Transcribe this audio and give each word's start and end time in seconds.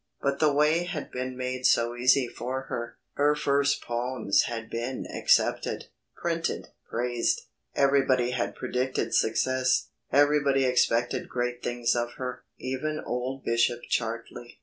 But 0.19 0.39
the 0.39 0.51
way 0.51 0.85
had 0.85 1.11
been 1.11 1.37
made 1.37 1.63
so 1.67 1.95
easy 1.95 2.27
for 2.27 2.61
her. 2.69 2.97
Her 3.13 3.35
very 3.35 3.35
first 3.39 3.83
poems 3.83 4.45
had 4.47 4.67
been 4.67 5.05
accepted, 5.05 5.89
printed, 6.15 6.69
praised. 6.89 7.41
Everybody 7.75 8.31
had 8.31 8.55
predicted 8.55 9.13
success, 9.13 9.89
everybody 10.11 10.65
expected 10.65 11.29
great 11.29 11.61
things 11.61 11.95
of 11.95 12.13
her, 12.13 12.43
even 12.57 12.99
old 13.05 13.45
Bishop 13.45 13.81
Chartley. 13.89 14.59